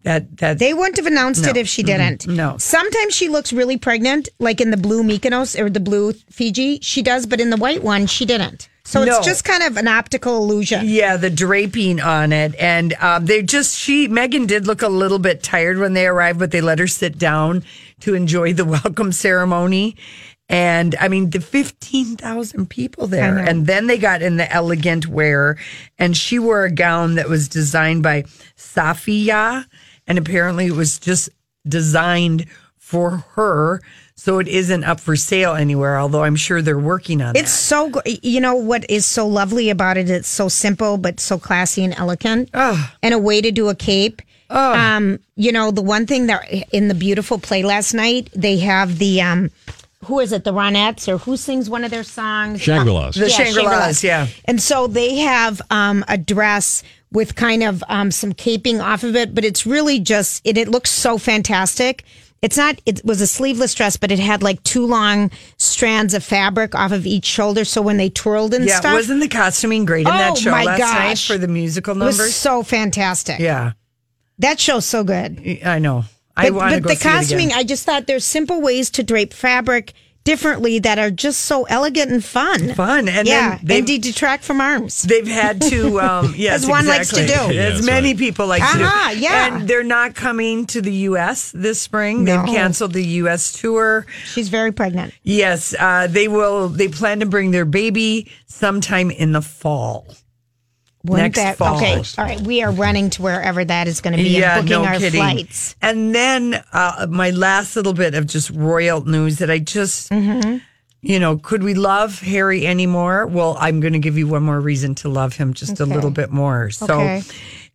[0.06, 1.50] that that They wouldn't have announced No.
[1.50, 2.26] it if she didn't.
[2.28, 2.56] No.
[2.58, 6.78] Sometimes she looks really pregnant, like in the blue Mykonos or the blue Fiji.
[6.80, 8.68] She does, but in the white one, she didn't.
[8.84, 9.16] So No.
[9.18, 10.82] it's just kind of an optical illusion.
[10.84, 15.18] Yeah, the draping on it, and um, they just she Meghan did look a little
[15.18, 17.64] bit tired when they arrived, but they let her sit down
[18.00, 19.96] to enjoy the welcome ceremony.
[20.48, 25.08] And I mean, the fifteen thousand people there, and then they got in the elegant
[25.08, 25.56] wear,
[25.98, 28.22] and she wore a gown that was designed by
[28.56, 29.64] Safiyaa,
[30.06, 31.28] and apparently it was just
[31.66, 32.46] designed
[32.78, 33.80] for her,
[34.14, 35.98] so it isn't up for sale anywhere.
[35.98, 37.40] Although I'm sure they're working on it.
[37.40, 40.08] It's so, go- you know, what is so lovely about it?
[40.08, 42.50] It's so simple, but so classy and elegant.
[42.54, 44.22] And a way to do a cape.
[44.48, 48.98] Um, you know, the one thing that in the beautiful play last night, they have
[48.98, 49.50] the, um,
[50.04, 50.44] who is it?
[50.44, 52.62] The Ronettes or who sings one of their songs?
[52.62, 53.16] Shangri-Las.
[53.16, 54.28] The Shangri-Las, yeah.
[54.44, 56.84] And so they have um, a dress
[57.16, 60.68] with kind of um, some caping off of it, but it's really just, it, it
[60.68, 62.04] looks so fantastic.
[62.42, 66.22] It's not, it was a sleeveless dress, but it had like two long strands of
[66.22, 67.64] fabric off of each shoulder.
[67.64, 68.74] So when they twirled and stuff.
[68.74, 68.92] Yeah, stuff.
[68.94, 71.98] wasn't the costuming great in that Oh, show my last night for the musical it
[72.00, 72.18] numbers?
[72.18, 73.38] was so fantastic.
[73.40, 73.72] yeah,
[74.38, 75.60] That show's so good.
[75.64, 76.04] I know.
[76.36, 77.20] I But, want to go the see it again.
[77.20, 79.94] costuming, I just thought there's simple ways to drape fabric
[80.26, 82.74] differently that are just so elegant and fun.
[82.74, 85.02] Fun, and yeah, then they- and de- detract from arms.
[85.02, 87.54] They've had to, um, yes, As one likes to exactly.
[87.54, 87.60] do.
[87.60, 88.18] As many right.
[88.18, 89.20] people like Uh-huh, to do.
[89.22, 89.56] yeah.
[89.56, 91.52] And they're not coming to the U.S.
[91.52, 92.24] this spring.
[92.24, 92.36] No.
[92.44, 93.52] They've canceled the U.S.
[93.52, 94.04] tour.
[94.26, 95.14] She's very pregnant.
[95.22, 96.68] Yes, uh, they will.
[96.68, 100.06] They plan to bring their baby sometime in the fall.
[101.06, 101.76] Wouldn't Next that, fall.
[101.76, 102.40] Okay, all right.
[102.40, 104.98] We are running to wherever that is going to be yeah, and booking no our
[104.98, 105.20] kidding.
[105.20, 105.76] flights.
[105.80, 110.58] And then uh, my last little bit of just royal news that I just, Mm-hmm.
[111.02, 113.26] you know, could we love Harry anymore?
[113.26, 116.10] Well, I'm going to give you one more reason to love him just a little
[116.10, 116.70] bit more.
[116.70, 117.22] So, Okay.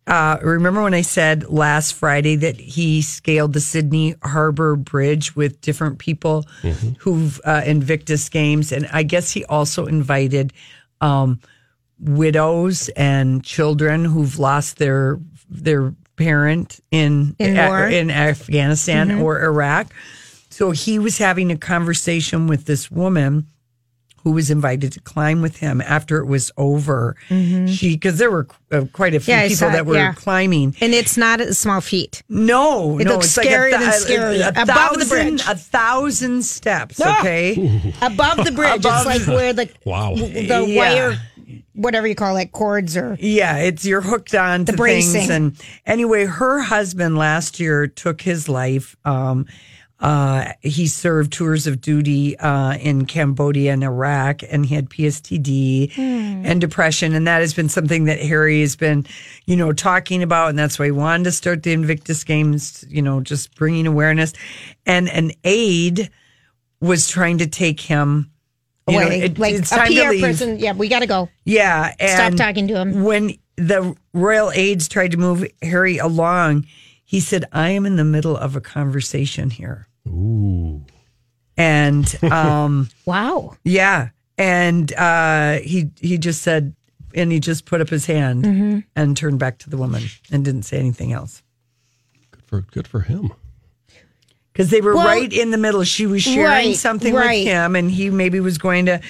[0.06, 5.60] uh, remember when I said last Friday that he scaled the Sydney Harbor Bridge with
[5.62, 6.44] different people
[6.98, 10.52] who've uh, Invictus games, and I guess he also invited
[11.00, 11.40] um,
[12.02, 19.22] widows and children who've lost their their parent in In A- in Afghanistan Mhm.
[19.22, 19.88] or Iraq.
[20.50, 23.46] So he was having a conversation with this woman
[24.22, 27.16] who was invited to climb with him after it was over.
[27.28, 29.42] She because there were uh, quite a few Mm-hmm.
[29.42, 30.12] Yeah, people saw that were yeah.
[30.12, 30.76] climbing.
[30.80, 32.22] And it's not a small feat.
[32.28, 34.40] No, It no, looks it's like a scarier than scary.
[34.40, 35.42] A, Above the bridge.
[35.48, 37.00] a thousand steps.
[37.04, 37.18] Ah!
[37.20, 40.14] Okay, Above the bridge, Above- it's like where the Wow.
[40.14, 40.76] the Yeah.
[40.76, 41.18] wire,
[41.74, 45.12] whatever you call it, cords or Yeah, it's you're hooked on The to bracing.
[45.12, 45.30] things.
[45.30, 48.96] And anyway, her husband last year took his life.
[49.04, 49.46] Um,
[50.00, 55.96] uh, he served tours of duty uh, in Cambodia and Iraq, and he had PSTD
[55.96, 57.14] and depression.
[57.14, 59.06] And that has been something that Harry has been,
[59.46, 60.50] you know, talking about.
[60.50, 64.32] And that's why he wanted to start the Invictus Games, you know, just bringing awareness.
[64.86, 66.10] And an aide
[66.80, 68.31] was trying to take him.
[68.88, 70.20] You know, it- like it's a time to PR leave.
[70.22, 70.58] person.
[70.58, 71.28] Yeah, we got to go.
[71.44, 71.92] Yeah.
[72.00, 73.04] Stop talking to him.
[73.04, 76.66] When the royal aides tried to move Harry along,
[77.04, 79.86] he said, I am in the middle of a conversation here.
[80.08, 80.84] Ooh.
[81.56, 83.56] And um Wow.
[83.62, 84.08] yeah.
[84.38, 86.74] And uh he he just said
[87.14, 88.78] and he just put up his hand Mm-hmm.
[88.96, 91.42] and turned back to the woman and didn't say anything else.
[92.32, 93.32] Good for good for him.
[94.52, 95.82] Because they were Well- right in the middle.
[95.84, 97.38] She was sharing Right, something right.
[97.44, 99.00] with him, and he maybe was going to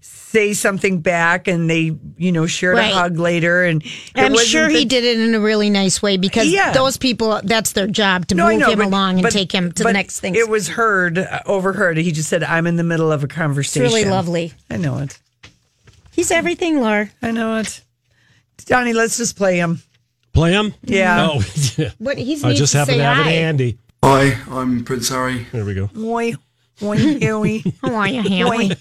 [0.00, 2.92] say something back, and they, you know, shared Right.
[2.92, 3.64] a hug later.
[3.64, 3.82] And
[4.14, 6.72] I'm wasn't sure he that- did it in a really nice way because Yeah.
[6.72, 9.52] those people, that's their job to No, move know, him but- along and but- take
[9.52, 10.34] him to the next thing.
[10.34, 11.98] It was heard, uh, overheard.
[11.98, 14.52] He just said, "I'm in the middle of a It's conversation." really lovely.
[14.70, 15.18] I know it.
[16.12, 17.10] He's everything, Laura.
[17.22, 17.80] I know it.
[18.66, 19.82] Donnie, let's just play him.
[20.32, 20.72] Play him?
[20.84, 21.28] Yeah.
[21.30, 21.44] Oh,
[21.76, 21.90] yeah.
[21.98, 23.30] What he's I just to happen say to have hi.
[23.30, 23.76] it handy.
[24.04, 25.46] Hi, I'm Prince Harry.
[25.52, 25.88] There we go.
[25.96, 26.34] Oi,
[26.82, 27.64] oi, Huey.
[27.82, 28.72] How are you, Oi, Haley?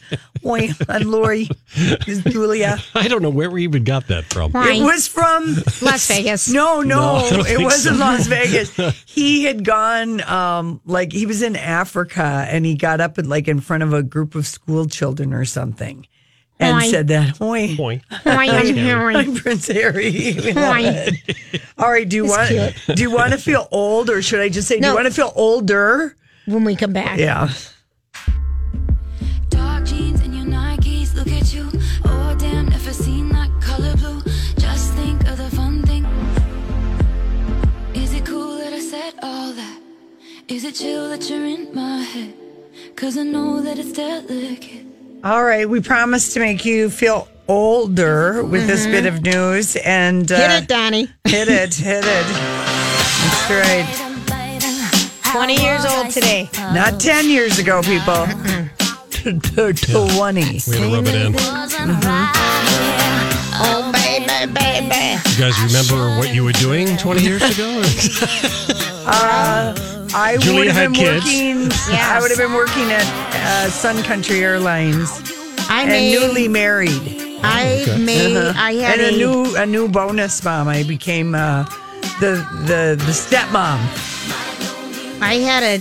[0.44, 1.48] oi, I'm Lori.
[1.76, 2.78] This is Julia.
[2.96, 4.52] I don't know where we even got that from.
[4.52, 4.74] Why?
[4.74, 6.50] It was from Las Vegas.
[6.50, 8.04] No, No, no, I don't it think wasn't so.
[8.04, 8.76] Las Vegas.
[9.06, 13.48] He had gone, um, like he was in Africa, and he got up and like
[13.48, 16.08] in front of a group of school children or something,
[16.62, 16.88] and Hi.
[16.90, 17.42] said that.
[17.42, 18.04] Oi, Point.
[18.12, 20.12] Hi, I'm I'm Prince Harry.
[20.12, 21.08] We love
[21.78, 22.98] All right, do you He's want cute.
[22.98, 24.90] do you want to feel old, or should I just say do No.
[24.90, 26.16] you want to feel older?
[26.46, 27.18] When we come back.
[27.20, 27.50] Yeah.
[29.50, 31.70] Dark jeans and your Nikes, look at you.
[32.06, 34.22] Oh, damn, never seen that color blue.
[34.58, 36.06] Just think of the fun thing.
[37.94, 39.80] Is it cool that I said all that?
[40.48, 42.34] Is it chill that you're in my head?
[42.96, 44.86] Cause I know that it's delicate.
[45.24, 50.32] All right, we promised to make you feel older with this bit of news, and
[50.32, 50.52] uh, Mm-hmm.
[50.52, 51.08] Hit it, Donnie.
[51.26, 52.26] hit it, hit it.
[52.26, 53.86] That's right.
[55.32, 56.50] 20 years old today.
[56.74, 58.26] Not 10 years ago, people.
[58.26, 58.32] 20.
[59.22, 61.36] We had to rub it in.
[63.64, 65.22] Oh, baby, baby.
[65.30, 67.82] You guys remember what you were doing 20 years ago?
[70.14, 71.26] I Julia would have had been kids.
[71.26, 71.72] working.
[71.94, 73.06] I would have been working at
[73.42, 75.10] uh, Sun Country Airlines
[75.70, 77.02] I and made, newly married.
[77.44, 80.68] I made, I had and a, a, new a new bonus mom.
[80.68, 81.64] I became uh,
[82.20, 83.80] the the the stepmom.
[85.22, 85.80] I had a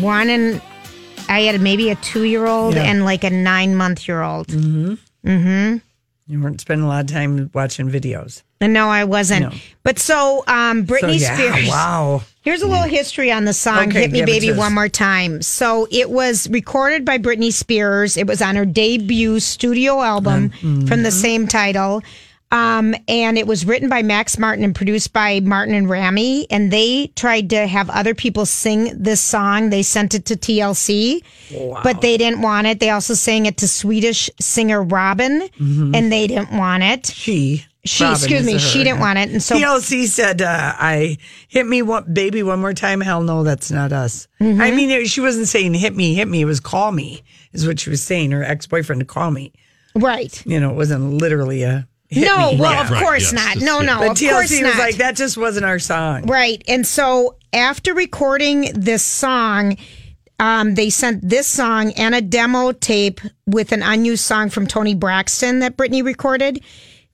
[0.00, 0.60] one and
[1.28, 2.84] I had maybe a two year old Yeah.
[2.84, 4.48] and like a nine month year old.
[4.48, 4.94] Mm-hmm.
[5.28, 5.76] Mm-hmm.
[6.32, 8.42] You weren't spending a lot of time watching videos.
[8.60, 9.52] No, I wasn't.
[9.52, 9.58] No.
[9.82, 11.68] But so, um, Britney so, yeah, Spears.
[11.68, 12.22] Wow.
[12.42, 14.52] Here's a little history on the song Okay, Hit Me Baby.
[14.52, 15.40] One More Time.
[15.42, 18.16] So it was recorded by Britney Spears.
[18.16, 20.86] It was on her debut studio album Mm-hmm.
[20.86, 22.02] from the same title.
[22.52, 26.46] Um, and it was written by Max Martin and produced by Martin and Rami.
[26.50, 29.70] And they tried to have other people sing this song.
[29.70, 31.22] They sent it to TLC,
[31.84, 32.80] but they didn't want it.
[32.80, 37.02] They also sang it to Swedish singer Robyn, and they didn't want it.
[37.04, 37.12] Mm-hmm.
[37.12, 37.66] She.
[37.84, 39.30] She, Robyn excuse me, she didn't want it.
[39.30, 41.16] And so TLC said, uh, "I
[41.48, 44.28] hit me one baby one more time." Hell no, that's not us.
[44.40, 44.60] Mm-hmm.
[44.60, 47.66] I mean, it, she wasn't saying "hit me, hit me." It was "call me," is
[47.66, 48.32] what she was saying.
[48.32, 49.52] Her ex boyfriend to call me.
[49.94, 50.44] right.
[50.44, 52.58] You know, it wasn't literally a hit no, me.
[52.60, 53.54] well, Right, of right, course yes, not.
[53.56, 53.86] yes, No, yeah.
[53.94, 54.78] no, But of TLC course was not.
[54.78, 56.62] like, "That just wasn't our song." Right.
[56.68, 59.78] And so after recording this song,
[60.38, 64.94] um, they sent this song and a demo tape with an unused song from Toni
[64.94, 66.62] Braxton that Britney recorded.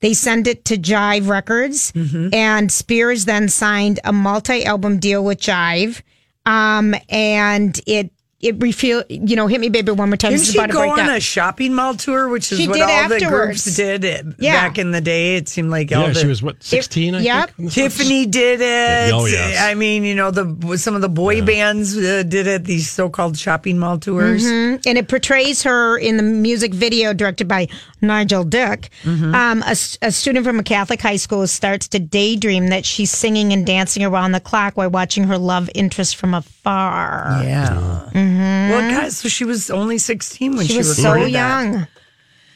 [0.06, 2.32] They send it to Jive Records, Mm-hmm.
[2.32, 6.00] and Spears then signed a multi album deal with Jive.
[6.44, 10.30] Um, and it it refeel you know hit me baby one more time.
[10.32, 11.10] Didn't she about go break on down.
[11.16, 14.04] a shopping mall tour, which is She what did all the groups did
[14.38, 14.52] Yeah.
[14.68, 15.36] back in the day?
[15.36, 17.50] It seemed like Yeah, all the, she was what, 16, I Yep.
[17.56, 17.72] think?
[17.72, 19.12] Tiffany did it.
[19.12, 19.58] Oh, yes.
[19.60, 22.64] I mean, you know, the some of the boy bands uh, did it.
[22.64, 24.44] These so-called shopping mall tours.
[24.44, 24.82] Mhm.
[24.86, 27.68] And it portrays her in the music video directed by
[28.02, 28.90] Nigel Dick.
[29.02, 29.34] Mm-hmm.
[29.34, 29.72] Um, a,
[30.02, 34.04] a student from a Catholic high school starts to daydream that she's singing and dancing
[34.04, 37.40] around the clock while watching her love interest from afar.
[37.42, 38.08] Yeah.
[38.12, 38.70] Mhm.
[38.70, 41.62] Well, guys, so she was only sixteen when she, she was so recorded that.
[41.64, 41.86] young.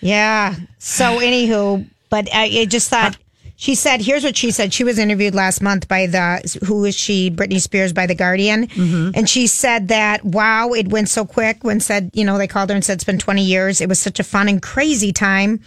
[0.01, 0.55] Yeah.
[0.79, 3.17] So, anywho, but I, I just thought
[3.61, 4.73] she said, here's what she said.
[4.73, 7.31] She was interviewed last month by the, who is she?
[7.31, 8.69] Britney Spears by The Guardian.
[8.69, 9.11] Mm-hmm.
[9.15, 12.71] And she said that, wow, it went so quick when said, you know, they called
[12.71, 13.83] her and said it's been 20 years.
[13.83, 15.61] It was such a fun and crazy time.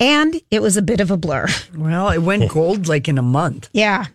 [0.00, 1.46] And it was a bit of a blur.
[1.76, 4.06] Well, it went gold like in a month, Yeah.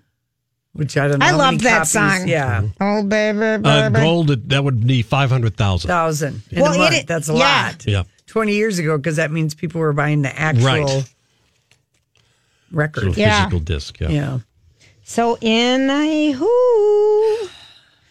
[0.73, 1.25] which I don't know.
[1.25, 2.27] I love that copies- song.
[2.27, 3.63] Yeah, Oh, baby, baby.
[3.69, 5.87] Uh, gold, that would be 500,000.
[5.87, 7.39] thousand in Well, a it- That's a yeah.
[7.71, 7.87] lot.
[7.87, 8.03] Yeah.
[8.25, 11.13] Twenty years ago, because that means people were buying the actual Right.
[12.73, 13.03] Record.
[13.05, 13.39] Little Yeah.
[13.45, 13.99] physical disc.
[13.99, 14.09] Yeah.
[14.09, 14.39] Yeah.
[15.03, 17.49] So in a who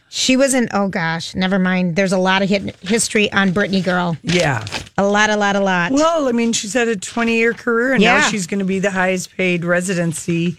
[0.09, 1.97] she was in oh gosh, never mind.
[1.97, 4.17] There's a lot of hit, history on Britney girl.
[4.23, 4.65] Yeah.
[4.99, 5.91] A lot, a lot, a lot.
[5.93, 8.79] Well, I mean, she's had a 20 year career and now she's going to be
[8.79, 10.59] the highest paid residency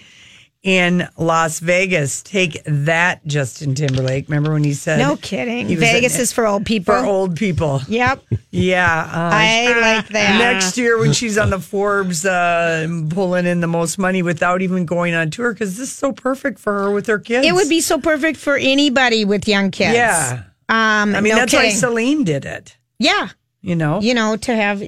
[0.64, 2.24] in Las Vegas.
[2.24, 4.30] Take that, Justin Timberlake.
[4.30, 5.68] Remember when he said, no kidding.
[5.78, 6.96] Vegas is for old people.
[6.96, 7.82] for old people?
[7.88, 8.24] Yep.
[8.52, 9.02] Yeah.
[9.02, 10.40] uh, I like that.
[10.40, 14.86] Next year, when she's on the Forbes, uh, pulling in the most money without even
[14.86, 17.46] going on tour, because this is so perfect for her with her kids.
[17.46, 19.96] It would be so perfect for anybody with young kids.
[19.96, 20.44] Yeah.
[20.70, 21.78] Um I mean, no that's why kidding.
[21.78, 22.78] Celine did it.
[22.98, 23.30] Yeah.
[23.62, 24.00] You know.
[24.00, 24.82] You know, to have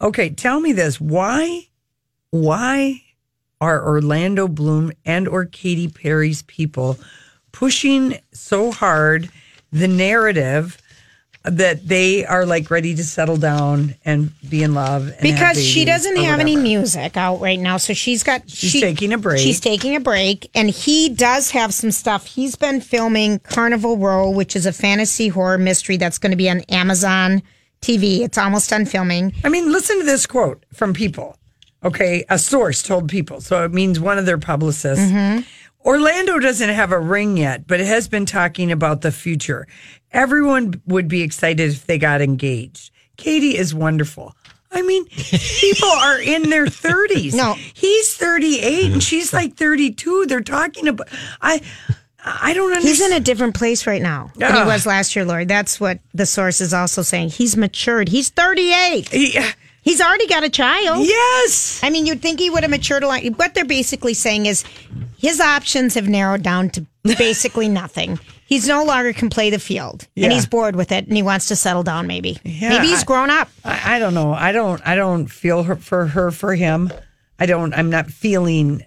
[0.00, 1.68] Okay, tell me this: why,
[2.30, 3.03] why
[3.64, 6.98] are Orlando Bloom and or Katy Perry's people
[7.52, 9.30] pushing so hard
[9.72, 10.78] the narrative
[11.44, 15.12] that they are like ready to settle down and be in love?
[15.20, 19.12] Because she doesn't have any music out right now, so she's got She's she- taking
[19.12, 19.40] a break.
[19.40, 22.26] She's taking a break, and he does have some stuff.
[22.26, 26.48] He's been filming Carnival Row, which is a fantasy horror mystery that's going to be
[26.48, 27.42] on Amazon
[27.82, 28.20] TV.
[28.20, 29.34] It's almost done filming.
[29.44, 31.36] I mean, listen to this quote from people.
[31.84, 35.04] Okay, a source told people, so it means one of their publicists.
[35.04, 35.40] Mm-hmm.
[35.86, 39.66] Orlando doesn't have a ring yet, but it has been talking about the future.
[40.12, 42.90] Everyone would be excited if they got engaged.
[43.18, 44.34] Katy is wonderful.
[44.72, 47.34] I mean, people are in their 30s.
[47.34, 47.54] No.
[47.74, 50.26] He's 38 and she's like 32.
[50.26, 51.08] They're talking about
[51.40, 51.60] I
[52.24, 52.88] I don't understand.
[52.88, 55.44] He's in a different place right now than he was last year, Lori.
[55.44, 57.28] That's what the source is also saying.
[57.28, 58.08] He's matured.
[58.08, 59.08] He's 38.
[59.10, 59.38] He-
[59.84, 61.06] He's already got a child.
[61.06, 61.78] yes.
[61.82, 63.22] I mean, you'd think he would have matured a lot.
[63.36, 64.64] What they're basically saying is
[65.18, 68.18] his options have narrowed down to basically nothing.
[68.46, 70.24] He's no longer can play the field, Yeah.
[70.24, 72.06] and he's bored with it, and he wants to settle down.
[72.06, 73.48] Maybe, Yeah, maybe he's I- grown up.
[73.64, 74.32] I, I don't know.
[74.32, 74.80] I don't.
[74.86, 76.90] I don't feel her for her for him.
[77.38, 77.72] I don't.
[77.74, 78.82] I'm not feeling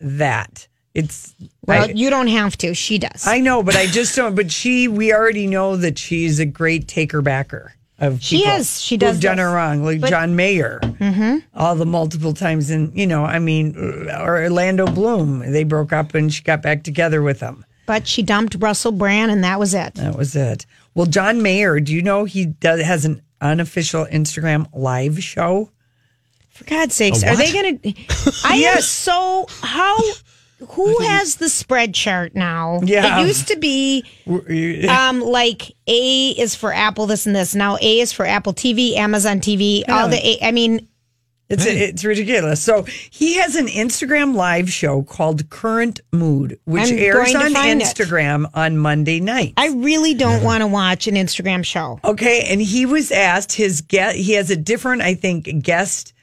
[0.00, 0.66] that.
[0.94, 1.34] It's.
[1.66, 2.74] Well, I, you don't have to.
[2.74, 3.26] She does.
[3.26, 4.34] I know, but I just don't.
[4.34, 4.88] But she.
[4.88, 8.22] We already know that she's a great taker backer of.
[8.22, 8.80] She is.
[8.80, 9.44] She does done this.
[9.44, 10.80] her wrong, like But- John Mayer.
[10.98, 13.76] hmm All the multiple times, and you know, I mean,
[14.10, 15.50] or Orlando Bloom.
[15.52, 17.64] They broke up, and she got back together with him.
[17.86, 19.94] But she dumped Russell Brand, and that was it.
[19.94, 20.66] That was it.
[20.94, 21.80] Well, John Mayer.
[21.80, 25.70] Do you know he does has an unofficial Instagram live show?
[26.50, 27.94] For God's sakes, are they going to?
[28.44, 29.96] I am so how.
[30.70, 32.80] Who has the spread chart now?
[32.82, 33.20] Yeah.
[33.20, 34.04] It used to be
[34.88, 37.54] um like A is for Apple this and this.
[37.54, 40.88] Now A is for Apple TV, Amazon TV, all the A, I mean
[41.48, 42.62] It's it's ridiculous.
[42.62, 47.82] So he has an Instagram live show called Current Mood, which I'm airs on find
[47.82, 47.84] it.
[47.84, 49.52] Instagram on Monday night.
[49.58, 52.00] I really don't want to watch an Instagram show.
[52.04, 54.16] Okay, and he was asked his guest.
[54.16, 56.14] He has a different, I think, guest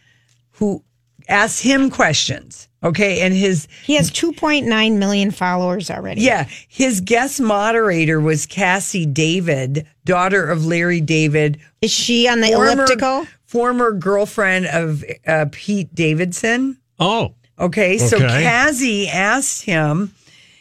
[0.53, 0.83] who
[1.29, 2.67] asked him questions.
[2.81, 6.21] Okay, and his He has 2.9 million followers already.
[6.21, 11.59] yeah, his guest moderator was Cazzie David, daughter of Larry David.
[11.81, 13.27] Is she on the elliptical?
[13.45, 16.77] Former girlfriend of uh, Pete Davidson.
[16.99, 17.33] Oh.
[17.59, 18.43] Okay, so Okay.
[18.43, 20.13] Cassie asked him,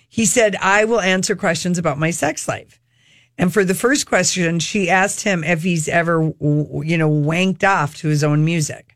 [0.08, 2.80] he said, I will answer questions about my sex life.
[3.36, 7.94] And for the first question, she asked him if he's ever, you know, wanked off
[7.98, 8.87] to his own music.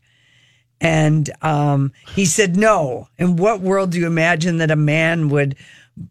[0.83, 3.07] And um, he said, no.
[3.17, 5.55] In what world do you imagine that a man would,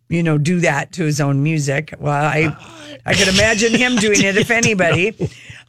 [0.09, 1.93] you know, do that to his own music?
[1.99, 2.57] Well, I,
[3.05, 5.11] I could imagine him doing it if anybody.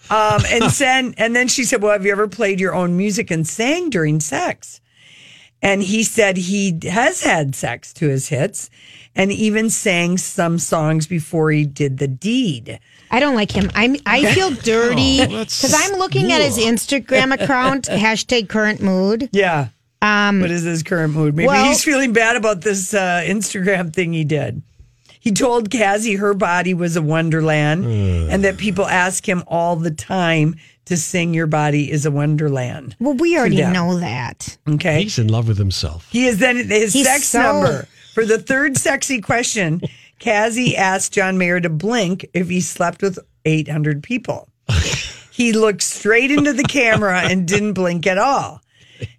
[0.09, 3.29] Um, and then, and then she said, well, have you ever played your own music
[3.29, 4.79] and sang during sex?
[5.61, 8.69] And he said he has had sex to his hits
[9.15, 12.79] and even sang some songs before he did the deed.
[13.13, 13.69] I don't like him.
[13.75, 13.95] I'm.
[14.05, 17.85] I feel dirty Oh, because I'm looking at his Instagram account.
[17.85, 19.29] hashtag current mood.
[19.31, 19.67] Yeah.
[20.01, 21.35] Um, what is his current mood?
[21.35, 24.61] Maybe well- he's feeling bad about this uh, Instagram thing he did.
[25.19, 29.91] He told Cazzie her body was a wonderland and that people ask him all the
[29.91, 30.55] time
[30.85, 32.97] to sing Your Body is a Wonderland.
[32.99, 33.71] Well, we already them.
[33.71, 34.57] know that.
[34.67, 35.03] Okay.
[35.03, 36.09] He's in love with himself.
[36.11, 37.87] He is then his He's sex so- number.
[38.13, 39.81] For the third sexy question,
[40.23, 44.47] Cazzie asked John Mayer to blink if he slept with 800 people.
[45.31, 48.61] he looked straight into the camera and didn't blink at all.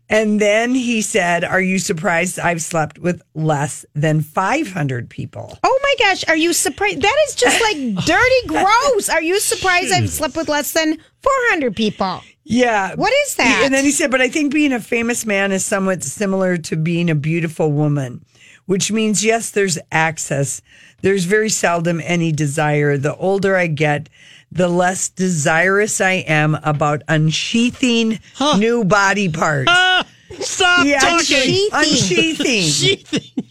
[0.08, 5.58] And then he said, Are you surprised I've slept with less than 500 people?
[5.62, 7.02] Oh my gosh, are you surprised?
[7.02, 9.10] That is just like dirty gross.
[9.10, 12.22] Are you surprised I've slept with less than 400 people?
[12.44, 12.94] Yeah.
[12.94, 13.62] What is that?
[13.66, 16.76] And then he said, but I think being a famous man is somewhat similar to
[16.76, 18.24] being a beautiful woman,
[18.66, 20.62] which means, yes, there's access.
[21.02, 22.96] There's very seldom any desire.
[22.96, 24.08] The older I get,
[24.50, 28.20] the less desirous I am about unsheathing
[28.56, 29.70] new body parts.
[30.40, 31.68] Stop yeah, talking.
[31.72, 33.50] Unsheathing.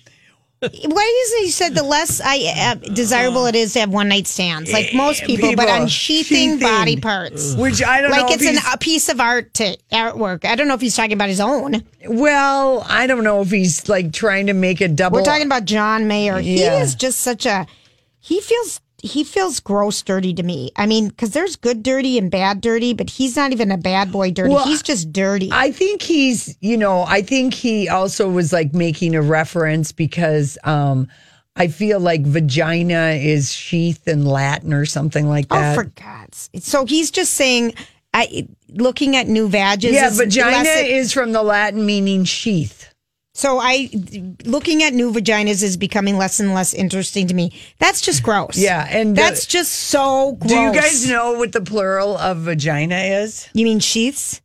[0.64, 4.08] Why is it you said the less I uh, desirable it is to have one
[4.08, 8.28] night stands, like most people, but People, unsheathing body parts, Which I don't like know
[8.30, 10.46] if it's an, he's- a piece of art to artwork.
[10.46, 11.84] I don't know if he's talking about his own.
[12.08, 15.18] Well, I don't know if he's like trying to make a double.
[15.20, 16.40] We're talking about John Mayer.
[16.40, 16.82] He Yeah.
[16.82, 17.68] is just such a.
[18.20, 20.72] He feels he feels gross dirty to me.
[20.78, 24.14] I mean, because there's good dirty and bad dirty, but he's not even a bad
[24.14, 24.54] boy dirty.
[24.54, 25.50] Well, he's just dirty.
[25.52, 30.58] I think he's, you know, I think he also was like making a reference because
[30.64, 31.10] um
[31.58, 35.74] I feel like vagina is sheath in Latin or something like that.
[35.78, 36.50] oh, for God's!
[36.62, 37.74] So he's just saying,
[38.14, 39.92] I looking at new vages.
[39.92, 42.93] yeah, is vagina less- is from the Latin meaning sheath.
[43.36, 43.90] So I
[44.46, 47.52] looking at new vaginas is becoming less and less interesting to me.
[47.80, 48.58] That's just gross.
[48.58, 50.52] Yeah, and uh, that's just so gross.
[50.52, 53.50] Do you guys know what the plural of vagina is?
[53.54, 54.40] You mean sheaths?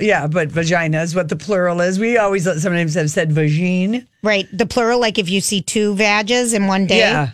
[0.00, 1.98] Yeah, but vagina is what the plural is.
[1.98, 4.06] We always sometimes have said vagine.
[4.22, 4.46] Right.
[4.52, 6.98] The plural, like if you see two vages in one day.
[6.98, 7.30] Yeah.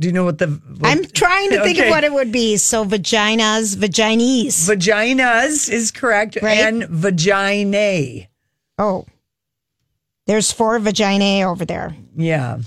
[0.00, 0.46] Do you know what the?
[0.48, 1.88] What, I'm trying to think Okay.
[1.88, 2.56] of what it would be.
[2.56, 4.68] So vaginas, vagines.
[4.68, 6.58] Vaginas is correct, Right.
[6.58, 8.26] and vaginae.
[8.78, 9.06] Oh,
[10.28, 11.96] there's four vaginae over there.
[12.14, 12.58] Yeah.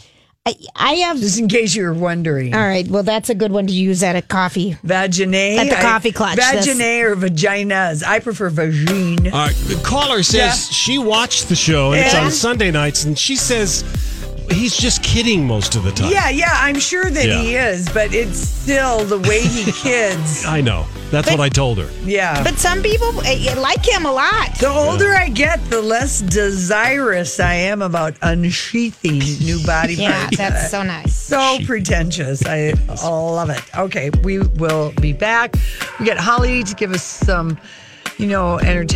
[0.44, 1.20] I, I have.
[1.20, 2.56] Just in case you were wondering.
[2.56, 2.88] All right.
[2.88, 4.74] Well, that's a good one to use at a coffee.
[4.84, 5.58] Vaginae.
[5.58, 6.36] At the coffee clutch.
[6.38, 8.04] That's- Vaginae or vaginas.
[8.04, 9.32] I prefer vagine.
[9.32, 10.52] All right, the caller says Yeah.
[10.54, 13.84] she watched the show and it's on Sunday nights, and she says
[14.54, 16.12] he's just kidding most of the time.
[16.12, 17.42] Yeah, yeah, I'm sure that Yeah.
[17.42, 20.46] he is, but it's still the way he kids.
[20.46, 20.86] I know.
[21.12, 21.90] That's what I told her.
[22.04, 22.42] Yeah.
[22.42, 24.56] But some people eh, like him a lot.
[24.60, 30.00] the older I get, the less desirous I am about unsheathing new body parts.
[30.00, 30.38] Yeah, parts.
[30.38, 31.14] that's so nice.
[31.14, 32.46] So pretentious.
[32.46, 32.74] I
[33.04, 33.62] love it.
[33.78, 35.56] Okay, we will be back.
[36.00, 37.58] We got Holly to give us some,
[38.18, 38.92] you know, entertainment.